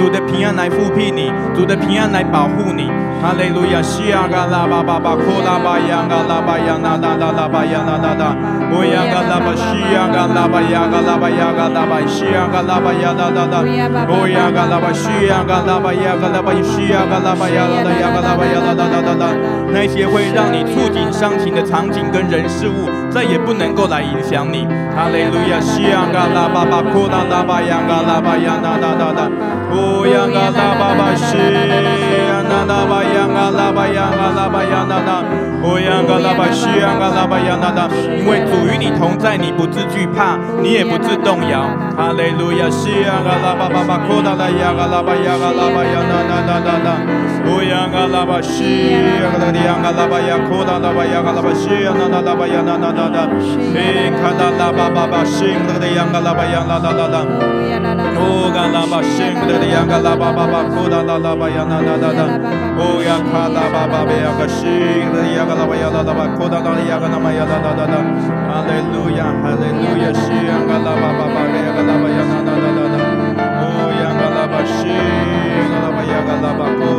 [0.00, 2.88] 主的平安来覆庇你，主的平安来保护你。
[3.20, 8.32] 哈利路亚，西亚嘎拉巴巴巴，库拉巴呀嘎拉巴呀那那那那巴呀那那那，
[8.72, 13.60] 乌呀嘎拉巴西呀嘎拉巴呀嘎拉巴呀嘎拉巴西呀嘎拉巴呀那那那，
[14.08, 19.24] 乌呀嘎拉巴西呀嘎拉巴呀嘎拉巴西呀嘎拉巴呀那那呀嘎拉巴呀那那那那那，
[19.68, 24.64] 那些会让你触景伤情的场景跟人事物，再也不能够来影响你。
[24.96, 29.28] 哈利路亚，西呀嘎拉巴巴，库拉拉巴呀嘎拉巴呀那那那那，
[29.76, 35.22] 乌呀嘎达巴巴西，呀那达巴呀嘎达巴呀嘎达巴呀那达，
[35.62, 37.88] 乌呀嘎达巴西呀嘎达巴呀那达。
[38.18, 41.64] 因为主与你同在，你不自惧怕，你也不自动摇。
[47.80, 50.04] yanga laba shi yanga yanga na
[52.12, 53.22] na laba na na na na
[53.72, 57.20] in kada laba baba shi ngada yanga laba ya la la la la
[58.20, 62.24] o ga laba shi ngada yanga laba baba koda la laba na na na na
[62.84, 64.74] o ya kada baba be yanga shi
[65.08, 66.24] ngada yanga laba ya la laba
[67.12, 68.00] na ma ya la la la la
[68.50, 71.70] hallelujah hallelujah shi yanga na na na
[76.60, 76.89] na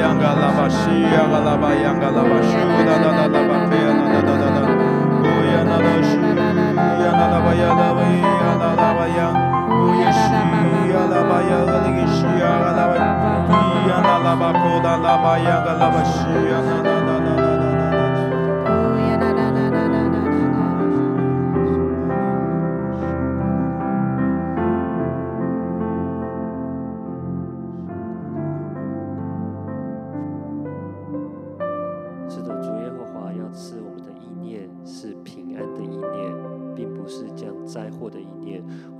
[0.00, 3.40] yanga la ba shi yanga la ba yanga la ba shu da da da da
[3.48, 4.62] ba pe na da da da da
[5.30, 6.18] o ya na da shi
[7.02, 9.26] ya na da ba ya da ba ya da da ba ya
[9.86, 10.42] o ya shi
[10.92, 11.78] ya la ba ya da
[12.14, 12.96] shi ya la ba
[13.88, 16.87] ya na la ba ko da la ba yanga la ba shi ya na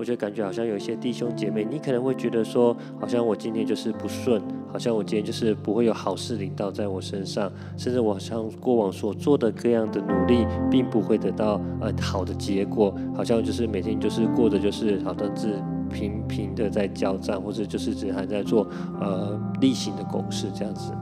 [0.08, 0.18] 就。
[0.18, 4.42] 感觉好像有一些弟兄姐妹，你可能会觉得说，好像我今天就是不顺。
[4.72, 12.92] 好像我今天就是不会有好事临到在我身上，甚至我好像过往所做的各样的努力，并不会得到呃好的结果。
[13.14, 18.66] 好像就是每天就是过的就是好像是平平的在交战，或者就是只还在做
[19.00, 20.92] 呃例行的公事这样子。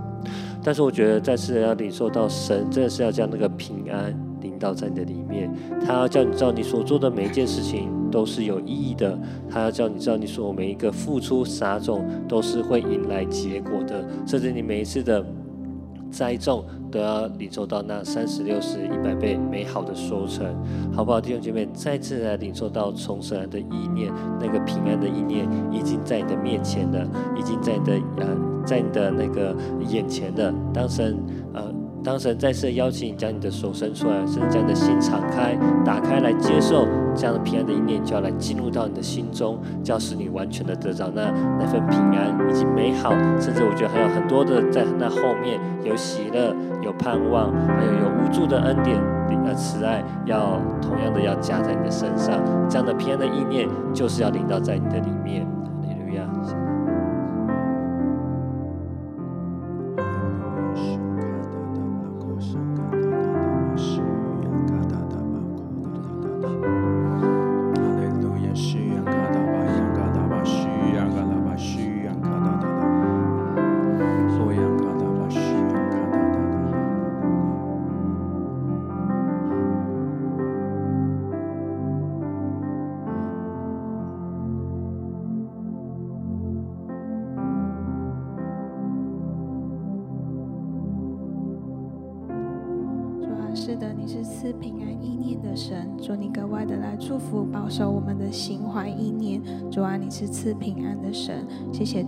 [0.63, 5.51] 但是我觉得再次要领受到神真的是要将那个平安临到在你的里面，
[5.81, 7.89] 他要叫你知道你所做的每一件事情。
[8.17, 15.23] 都是有意义的，他要叫你知道，你说我每一个付出撒种都是会引来结果的，甚至你每一次的
[16.11, 20.47] 栽种都要领受到那三十六十一百倍美好的收成，
[20.95, 21.21] 好不好？
[21.21, 24.11] 弟兄姐妹，再次来领受到从神的意念，
[24.41, 27.07] 那个平安的意念已经在你的面前了，
[27.39, 28.29] 已经在你的呃，
[28.65, 29.55] 在你的那个
[29.91, 30.55] 眼前的。
[30.73, 31.19] 当神
[31.53, 31.63] 呃。
[32.05, 36.87] 当神再次邀请你将你的手伸出来，甚至将你的心敞开、打开来接受
[37.17, 43.11] 这样的平安的意念，就要来进入到你的心中，就要使你完全的得到那那份平安以及美好，
[43.41, 48.97] 甚至我觉得还有很多的在那后面有喜乐、有盼望，还有有无助的恩典、
[49.45, 52.39] 呃慈爱，要同样的要加在你的身上。
[52.69, 55.47] 这样的平安的意念，就是要领到在你的里面。
[56.43, 56.55] 心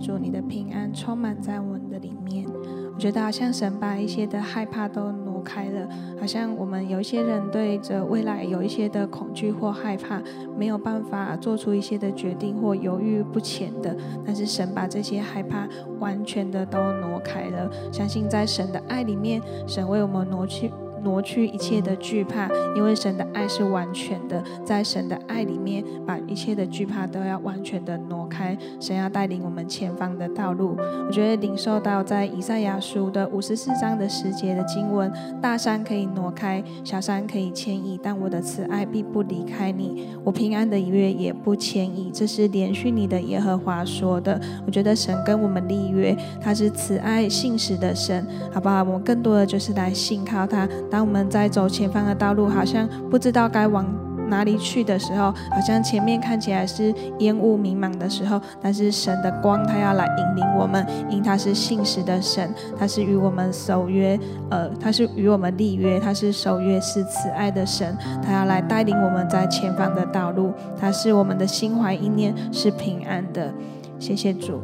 [0.09, 2.43] 主，你的平安充满在我们的里面。
[2.91, 5.87] 我觉得好像神把一些的害怕都挪开了，
[6.19, 10.19] 好像我们有一些人对着未来有一些的恐惧或害怕，
[10.57, 13.95] 没有办法做出一些的决定或犹豫不前的。
[14.25, 15.67] 但是神把这些害怕
[15.99, 20.71] 完全的都挪开了，相信在神的爱里面，神为我们挪去。
[21.03, 28.57] 挪去一切的惧怕，因为神的爱是完全的，在神的爱里面，把一切的惧怕都要完全的挪开。
[28.79, 30.77] 神要带领我们前方的道路。
[31.07, 42.11] 我觉得领受到在以赛亚书的五十四章的十节的经文：大山可以挪开，小山可以迁移，但我的慈爱必不离开你，我平安的约也不迁移。
[42.13, 44.39] 这是连续你的耶和华说的。
[44.65, 48.79] 我觉得神跟我们立约，他是慈爱信实的神，好不好？
[48.79, 50.67] 我们更多的就是来信靠他。
[50.89, 53.85] 当我们在走前方的道路，好像不知道该往
[54.27, 64.19] 哪里去的时候，好像前面看起来是烟雾迷茫的时候，但是神的光他要来引领我们，因他是信实的神，他是与我们守约，
[64.51, 73.51] 呃，他是与我们立约，他是守约是慈爱的神，他要来带领我们在前方的道路，他是我们的心怀意念是平安的。
[73.97, 74.61] 谢谢主，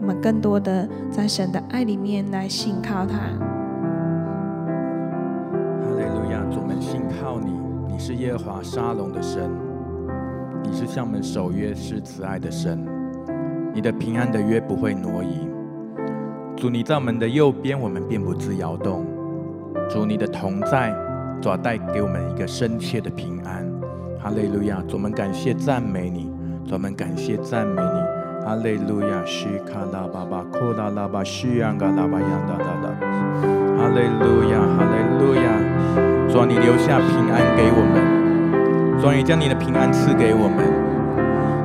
[0.00, 3.57] 我们更多的在神的爱里面来信靠他。
[6.50, 7.52] 主，我们信靠你，
[7.92, 9.50] 你是耶华沙龙的神，
[10.62, 12.86] 你是向我们守约是慈爱的神，
[13.74, 15.46] 你的平安的约不会挪移。
[16.56, 19.04] 主，你在我们的右边，我们便不致摇动。
[19.88, 20.92] 主，你的同在，
[21.40, 23.64] 主要带给我们一个深切的平安。
[24.18, 24.82] 哈利路亚！
[24.88, 26.30] 主，我们感谢赞美你，
[26.66, 28.44] 主，我们感谢赞美你。
[28.44, 29.24] 哈利路亚！
[29.24, 32.88] 西卡拉巴巴，库拉拉巴，西安嘎拉巴，亚达达达。
[33.76, 34.58] 哈利路亚！
[34.58, 36.07] 哈利路亚！
[36.38, 40.64] 主啊，你留下平安给我们，主啊，将你的平安赐给我们。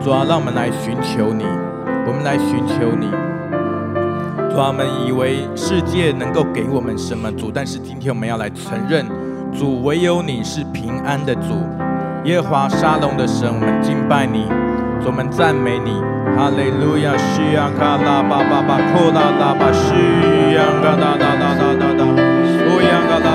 [0.01, 1.45] 主啊，让我们来寻求你，
[2.07, 3.05] 我们来寻求你。
[4.49, 9.05] 主啊，我们以为世界能够给我们什么主，但是今天我们要来承认，
[9.53, 11.53] 主唯有你是平安的主，
[12.23, 14.47] 耶和华沙龙的神，我们敬拜你，
[15.05, 16.01] 我们赞美你。
[16.35, 19.93] 哈利路亚，西呀卡拉巴巴巴，库拉拉巴西
[20.57, 22.32] 呀嘎哒哒哒哒哒哒。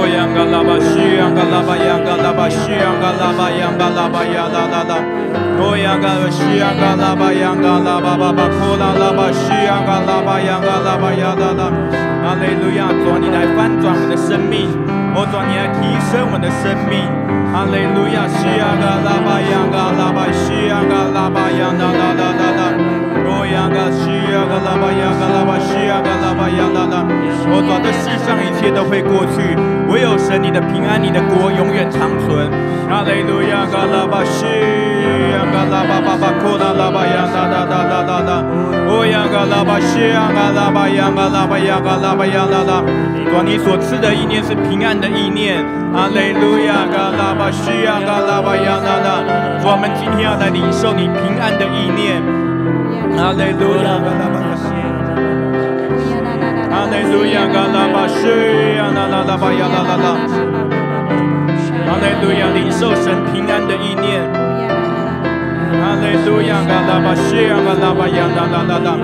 [0.00, 4.96] 哦呀嘎拉巴西呀嘎拉巴巴巴，库拉巴西呀嘎拉巴呀嘎拉巴呀啦啦啦，
[5.60, 10.40] 哦呀嘎拉巴西了呀嘎拉巴呀嘎拉巴拉巴呀啦啦啦，哦呀嘎拉拉巴西呀嘎拉巴呀嘎拉巴呀啦啦啦。
[10.40, 11.68] 哦呀嘎拉西呀嘎拉巴呀嘎拉巴巴巴，库拉拉巴西呀嘎拉巴呀嘎拉巴呀啦啦，
[12.24, 12.88] 哈利路亚！
[13.04, 14.68] 做你来翻转我的生命，
[15.16, 17.04] 我做你来提升我的生命，
[17.52, 18.24] 哈利路亚！
[18.28, 22.89] 西呀嘎拉巴呀嘎拉巴西呀嘎拉巴呀啦啦啦啦啦，哦
[23.52, 27.06] 呀嘎西呀嘎拉巴呀嘎拉巴西呀嘎拉巴呀啦啦，
[27.50, 29.56] 哦主这世上一切都会过去，
[29.90, 32.48] 唯有神你的平安，你的国永远长存，
[32.88, 33.66] 哈利路亚！
[33.70, 34.46] 嘎拉巴西。
[35.50, 38.44] 嘎拉巴巴巴，库拉拉巴呀，哒哒哒哒哒哒，
[38.86, 42.82] 哦呀，嘎拉巴西呀，嘎拉巴呀，嘎拉巴呀，嘎拉巴呀，哒哒。
[43.30, 45.58] 主你所赐的意念是平安的意念，
[45.92, 49.22] 哈利路亚，嘎拉巴西呀，嘎拉巴呀，哒哒。
[49.60, 52.22] 主我们今天要来领受你平安的意念，
[53.20, 54.64] 哈利路亚，嘎拉巴西，
[56.72, 58.24] 哈利路亚，嘎拉巴西
[58.78, 60.16] 呀，啦啦啦巴呀，啦啦啦，
[61.84, 64.24] 哈利路亚，领受神平安的意念。
[65.76, 68.96] 哈利路亚，嘎拉巴西呀，嘎拉巴呀，哒哒哒哒。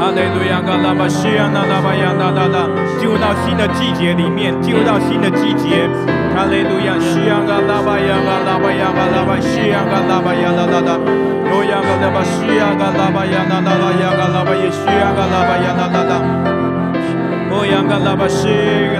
[0.00, 2.66] 哈利路亚，嘎拉巴西呀，哒哒巴呀，哒哒哒。
[2.98, 5.86] 进入到新的季节里面，进入到新的季节。
[6.34, 11.23] 哈利路亚，西呀，嘎拉巴呀，嘎拉巴呀，嘎拉巴西呀，嘎拉巴呀，哒哒哒。
[11.54, 16.12] 路亚，嘎拉巴西呀，嘎拉巴呀，哒哒哒呀，嘎拉巴耶西呀，嘎拉巴呀，哒哒哒。
[17.50, 18.48] 哦，央嘎拉巴西，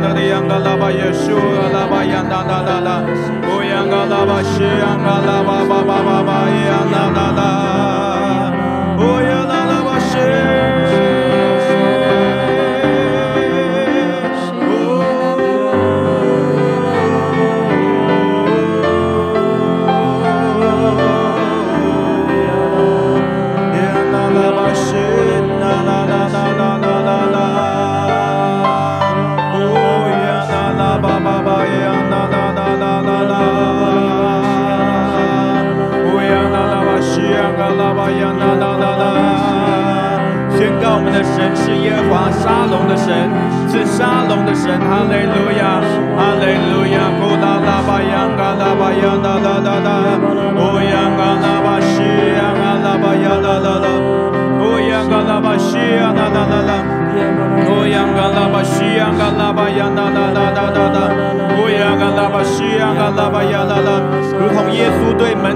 [0.00, 1.34] 那里央嘎拉巴耶稣，
[1.74, 3.02] 拉巴央哒哒哒哒。
[3.50, 8.03] 哦，央嘎拉巴西，央嘎拉巴巴巴巴巴，央哒哒哒。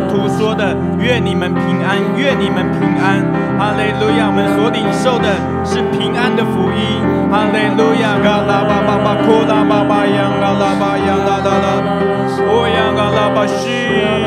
[0.08, 3.22] 徒说的：愿你们平安，愿你们平安。
[3.58, 5.28] 哈利路亚，我们所领受的
[5.64, 7.02] 是平安的福音。
[7.30, 11.68] 哈利路亚，嘎啦巴巴巴，库啦巴巴呀嘎啦巴呀啦啦啦，
[12.48, 13.68] 哦呀嘎啦巴西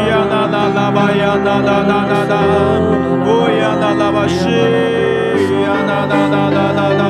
[0.07, 2.35] 呀啦啦啦巴呀啦啦啦啦啦，
[3.25, 4.43] 哦呀啦啦巴西
[5.63, 7.03] 呀啦啦啦啦啦啦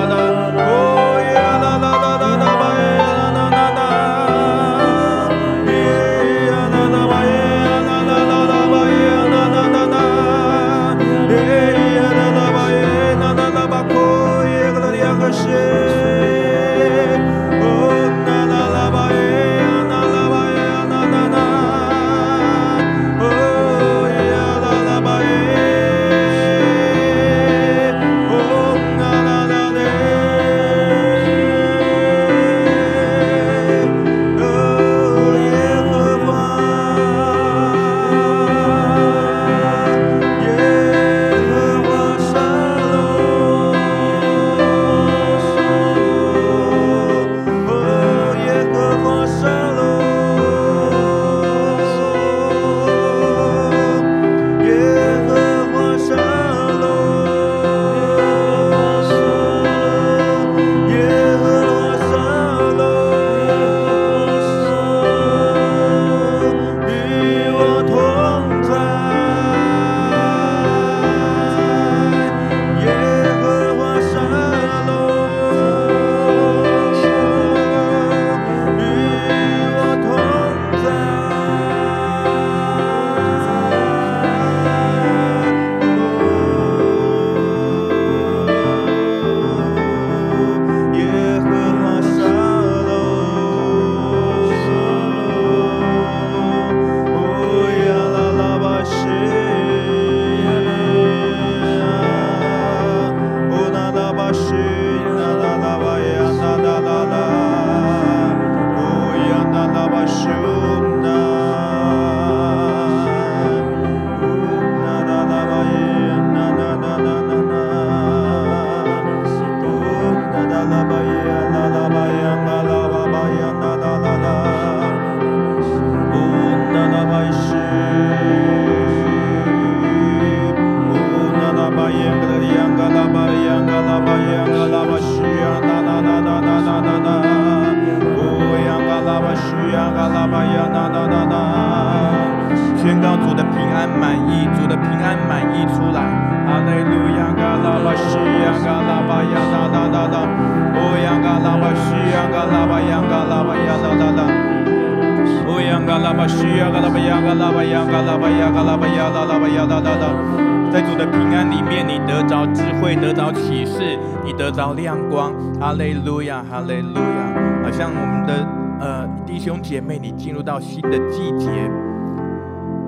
[162.62, 165.34] 智慧，得着启示，你得着亮光。
[165.60, 167.64] 哈利路亚，哈利路亚。
[167.64, 168.48] 好像我们的
[168.80, 171.50] 呃弟兄姐妹，你进入到新的季节。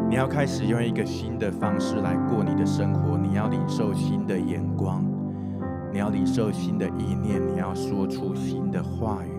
[0.07, 5.03] 你要开始用一个新的方式来过你的生活，你要领受新的眼光，
[5.91, 9.31] 你要领受新的意念，你要说出新的话语，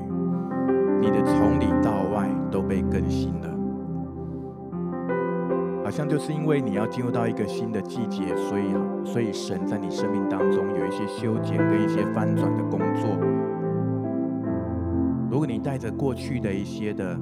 [1.01, 3.54] 你的从里到外都被更新了。
[5.85, 8.65] 好像就是因为你要进入到一个新的季节，所以
[9.05, 13.11] 所以神在你生命当中有一些修剪跟一些翻转的工作。
[15.31, 17.15] 如果你带着过去的一些的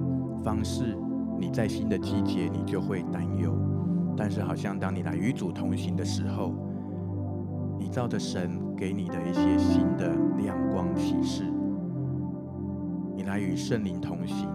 [0.44, 0.96] 方式，
[1.40, 3.50] 你在新的季节，你就会担忧；
[4.16, 6.54] 但是，好像当你来与主同行的时候，
[7.80, 11.42] 你照着神给你的一些新的亮光启示，
[13.16, 14.48] 你来与圣灵同行，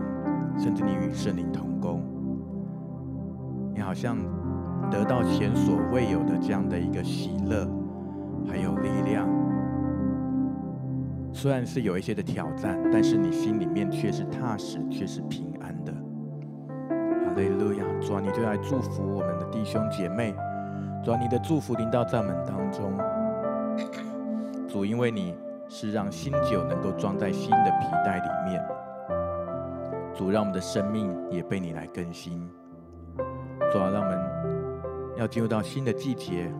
[0.57, 2.01] 甚至你与圣灵同工，
[3.77, 4.17] 你好像
[4.89, 7.69] 得到前所未有的这样的一个喜乐，
[8.49, 9.29] 还有力量。
[11.31, 15.93] 虽然是有一些的挑战，但是你心里面却是踏实，却是平安的。
[15.93, 17.85] 哈利路亚！
[18.01, 20.33] 主啊，你就来祝福我们的弟兄姐妹。
[21.05, 22.91] 主啊，你的祝福临到在我们当中。
[24.67, 25.35] 主，因为你
[25.69, 28.59] 是让新酒能够装在新的皮袋里面。
[30.15, 32.41] 主，让我们的生命也被你来更新。
[33.71, 34.17] 主啊，让我们
[35.17, 36.51] 要进入到新的季节，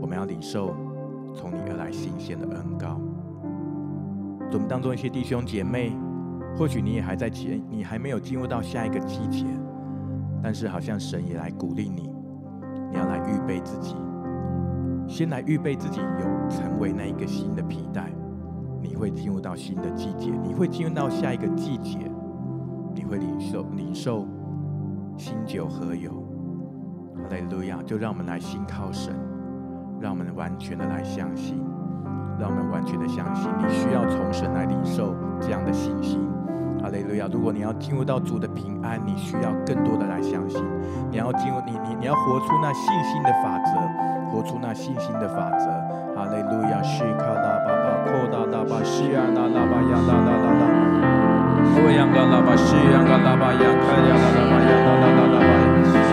[0.00, 0.74] 我们要领受
[1.34, 3.00] 从你而来新鲜的恩膏。
[4.52, 5.92] 我们当中一些弟兄姐妹。
[6.58, 9.44] 或许你也还在前，你还没有进入到下一个季节，
[10.42, 12.10] 但是好像神也来鼓励你，
[12.90, 13.94] 你要来预备自己，
[15.06, 18.10] 先来预备自己，有成为那一个新的皮带，
[18.80, 22.10] 你会进入到新的季节，你会进入到下一个季节，
[22.94, 24.26] 你会领受领受
[25.16, 26.10] 新酒和油。
[27.28, 27.78] 哈利路亚！
[27.84, 29.14] 就让我们来信靠神，
[30.00, 31.60] 让我们完全的来相信，
[32.38, 36.20] 让我们完全的相信，你需要从神来领受这样的信心。
[36.82, 37.26] 哈利路亚！
[37.32, 40.62] 如果你要进入到主的平安，你需要更多的来相信。
[41.10, 45.66] 你要进入你你你要活出那信心的法则，活出那信心的法则。
[46.14, 46.82] 哈利路亚！
[46.82, 51.15] 西卡拉巴巴库拉拉巴西亚拉拉巴亚拉拉拉拉。
[51.74, 55.50] 我仰嘎拉巴西亚嘎拉巴亚卡亚拉巴亚拉拉拉拉巴。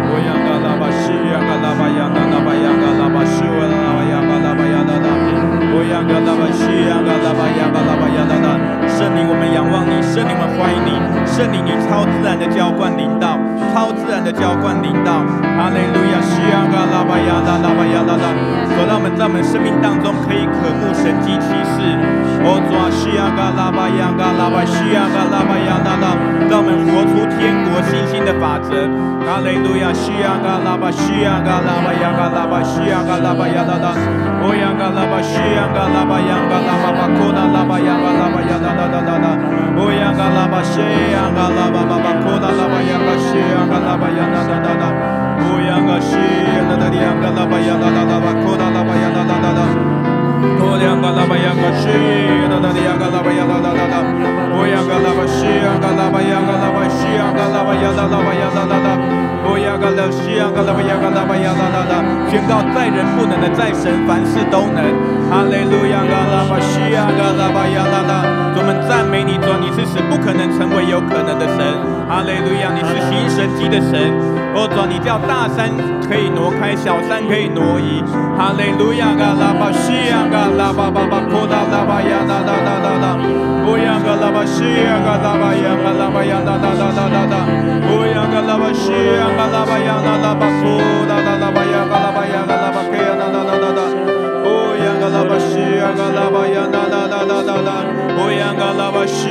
[0.10, 5.08] 我仰嘎拉巴西亚嘎拉巴亚拉拉巴亚嘎拉巴西亚拉拉巴亚嘎拉巴亚拉拉。
[5.74, 8.48] 我仰嘎拉巴西亚嘎拉巴亚嘎拉巴亚拉拉。
[8.94, 10.94] 圣灵，我们仰望你，圣灵，我们欢迎你，
[11.26, 13.42] 圣灵，你超自然的浇灌临到，
[13.74, 15.26] 超自然的浇灌临到，
[15.58, 18.30] 哈利路亚，西亚嘎拉巴亚拉拉巴亚拉拉，
[18.76, 21.78] 走到我们在我们生命当中可以渴慕神迹奇事，
[22.44, 26.18] 哦，抓西亚嘎拉巴亚嘎拉巴西亚嘎拉巴亚拉拉，
[26.50, 28.90] 让我们活出天国信心的法则，
[29.24, 33.94] 哈利路亚，西亚嘎拉巴西亚嘎拉巴亚嘎拉巴西亚嘎拉巴亚拉拉，
[34.42, 38.84] 哦，亚嘎拉巴西亚嘎拉巴亚嘎拉巴巴库拉拉巴亚嘎拉巴亚拉拉。
[38.94, 39.30] da da da
[39.76, 42.68] o ya ga la ba she ya ga la ba ba ba ko da la
[42.70, 44.88] ba ya ga she ya ga la ba ya da da da da
[46.00, 46.16] 西，
[46.56, 46.90] 拉巴拉
[47.30, 48.04] 拉巴，拉巴拉。
[55.04, 56.32] 拉巴西，拉巴拉拉拉巴，拉
[56.72, 58.88] 巴西，拉巴，拉巴西，拉巴，拉拉巴拉拉。
[59.94, 60.72] 拉西，拉巴，
[61.10, 61.94] 拉巴拉拉。
[62.30, 64.80] 宣告在人不能的，在神凡事都能。
[65.30, 68.24] 哈利路亚，样拉巴西，亚的拉巴亚拉拉。
[68.56, 71.60] 我们赞美你，说你是神，不可能成为有可能的神。
[72.08, 74.33] 哈利路亚，你是行神迹的神。
[74.56, 75.70] 哦，主，你叫大山
[76.08, 78.04] 可以挪开，小山可以挪移。
[78.38, 83.18] 哈利路亚，嘎拉巴西亚，嘎拉巴巴巴，库达拉巴呀啦啦啦啦啦。
[83.66, 87.36] 哦呀，嘎拉巴西亚，嘎拉巴呀，嘎拉巴呀啦啦啦啦啦啦。
[87.90, 90.78] 哦呀，嘎拉巴西亚，嘎拉巴呀啦啦巴，库
[91.10, 92.62] 达拉巴呀，拉巴呀，拉巴。
[92.62, 93.82] 拉巴西亚，嘎拉巴呀啦啦啦啦啦啦。
[94.46, 96.14] 哦呀，嘎拉巴西亚，啦啦啦巴呀，嘎拉巴库达拉巴呀啦啦啦。
[96.14, 97.10] 哦呀，嘎拉巴西亚，嘎拉巴呀，嘎拉，拉。
[97.10, 97.18] 拉巴西亚，嘎拉。
[97.18, 97.82] 拉巴巴巴巴呀，啦啦啦巴呀，啦啦啦啦。
[98.16, 99.30] 哦呀，嘎拉巴西，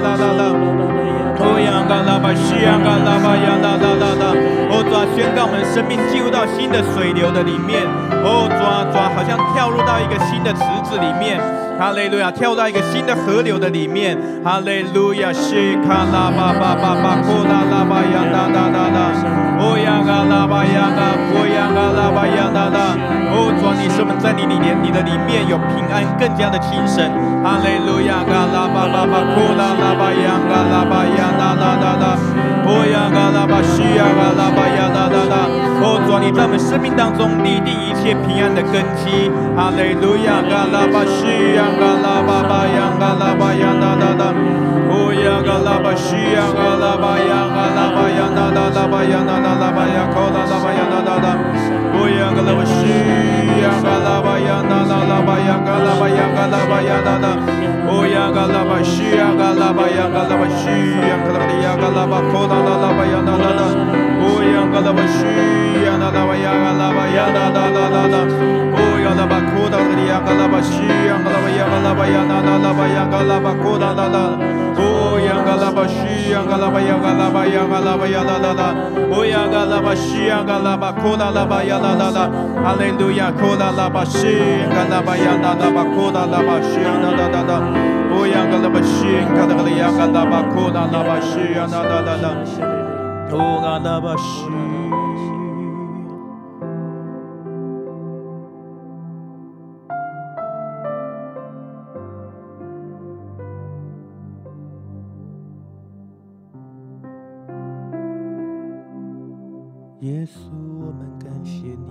[0.00, 1.05] 啦啦啦
[1.56, 1.88] 巴呀，啦啦啦。
[1.88, 4.24] 哦呀，嘎拉巴西呀，嘎拉巴呀，啦啦啦啦。
[4.68, 7.80] 哦，抓，宣告我们生命进入到新的水流的里面。
[8.22, 11.40] 哦，抓抓，好像跳入到一个新的池子里面。
[11.78, 14.18] 哈利路亚，跳到一个新的河流的里面。
[14.44, 19.45] 哈利路亚，西卡拉巴巴巴巴，库拉拉巴呀，哒哒哒哒。
[19.58, 22.96] 哦呀，嘎拉巴呀，嘎，哦呀，嘎拉巴呀，啦啦。
[23.32, 27.10] 哦，主啊，你使我们在你里面，你的里面有平安，更加的精神。
[27.42, 32.04] 哈利路亚，嘎拉巴啦巴，库拉拉巴呀，嘎拉巴呀，啦啦啦啦。
[32.68, 35.65] 哦呀，嘎拉巴西呀，嘎拉巴呀，啦啦啦。
[35.82, 39.28] 哦，主啊，你在我们生命当中立定一切平安的根基。
[39.56, 41.68] 哈利路亚，嘎拉巴西呀。
[41.76, 44.32] 嘎拉巴巴呀，嘎拉巴呀，哒哒哒，
[44.88, 51.26] 哦呀，嘎拉巴西呀，嘎拉巴呀，嘎拉巴呀，哒哒哒巴呀，哒哒哒巴呀，扣哒哒巴呀，哒哒哒，
[51.92, 52.80] 哦呀，嘎拉巴西
[53.60, 57.26] 呀，嘎拉巴呀，哒哒哒巴呀，嘎拉巴呀，嘎拉巴呀，哒哒，
[57.88, 60.72] 哦呀，嘎拉巴西呀，嘎拉巴呀，嘎拉巴西
[61.04, 64.05] 呀，嘎拉巴呀，嘎拉巴扣哒哒哒巴呀，哒哒哒，哦呀，嘎拉巴，巴呀，哒哒哒
[64.72, 64.88] 哒哒，
[68.76, 71.66] 哦呀，拉巴扣哒哒呀，嘎拉巴西呀，嘎拉巴呀。
[71.66, 72.06] 嘎拉巴
[77.46, 78.04] 呀，啦啦啦巴
[92.56, 92.68] 呀，
[110.00, 111.90] 耶稣，我们感谢你，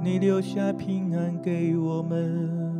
[0.00, 2.75] 你留下平安给我们，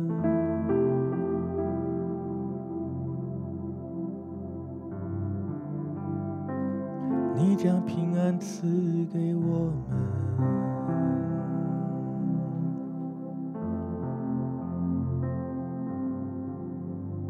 [7.57, 8.67] 将平安赐
[9.11, 9.97] 给我们，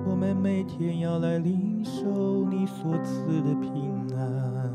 [0.05, 4.69] 我们每天要来领受你所赐的平安，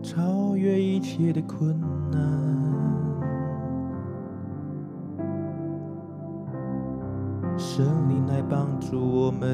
[0.00, 1.76] 超越一切的困
[2.12, 2.20] 难。
[7.58, 9.48] 圣灵来帮助我们，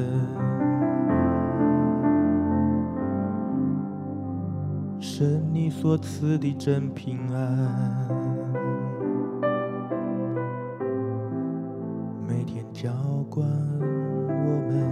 [5.23, 8.09] 神你所赐的真平安，
[12.27, 12.91] 每天浇
[13.29, 13.47] 灌
[14.27, 14.83] 我们。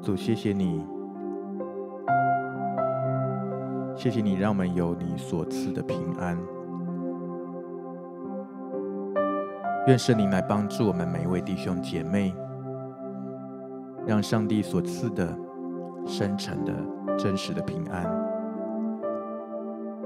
[0.00, 0.86] 主，谢谢你，
[3.96, 6.38] 谢谢你，让我们有你所赐的平安。
[9.88, 12.34] 愿圣灵来帮助我们每一位弟兄姐妹，
[14.06, 15.34] 让上帝所赐的
[16.06, 16.74] 深沉的
[17.16, 18.04] 真实的平安，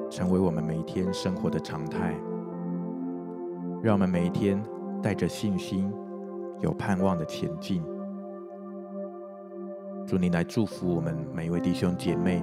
[0.08, 2.14] 成为我们每一天生活的常态。
[3.82, 4.62] 让我们每一天
[5.02, 5.92] 带着信心，
[6.60, 7.82] 有盼望的前进。
[10.06, 12.40] 主，你来祝福我们每一位弟兄姐妹，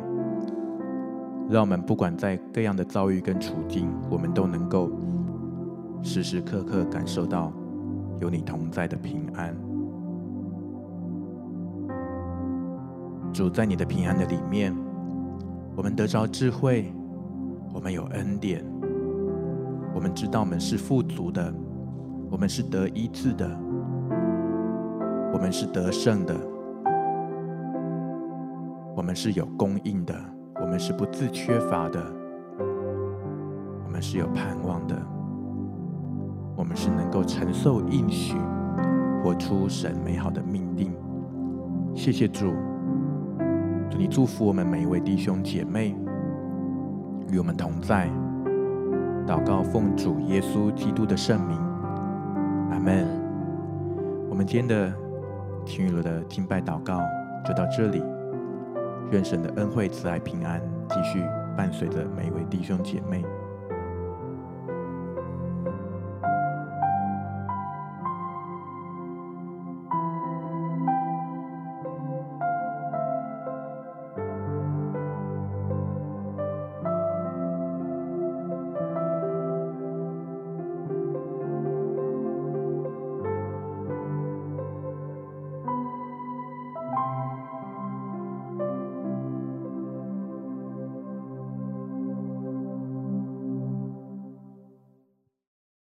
[1.49, 4.91] 让我们不管在各样的遭遇跟处境，我们都能够
[6.01, 7.51] 时时刻刻感受到
[8.19, 9.55] 有你同在的平安。
[13.31, 14.75] 主，在你的平安的里面，
[15.75, 16.91] 我们得着智慧，
[17.73, 18.65] 我们有恩典，
[19.93, 21.53] 我们知道我们是富足的，
[22.29, 23.47] 我们是得医治的，
[25.31, 26.35] 我们是得胜的。
[28.95, 30.13] 我们是有供应的，
[30.59, 32.03] 我们是不自缺乏的，
[33.85, 34.95] 我们是有盼望的，
[36.59, 38.35] 我们是能够承受应许，
[39.23, 40.91] 活出神美好的命定。
[41.95, 42.53] 谢谢主，
[43.89, 45.95] 祝你祝福我们每一位弟兄姐妹，
[47.31, 48.09] 与我们同在。
[49.25, 51.57] 祷告奉主耶稣基督的圣名，
[52.71, 53.07] 阿门。
[54.29, 54.93] 我们今天的
[55.65, 56.99] 听雨楼的敬拜祷告
[57.45, 58.03] 就到这里。
[59.11, 61.23] 愿神的恩惠、慈爱、平安继续
[61.55, 63.23] 伴随着每一位弟兄姐妹。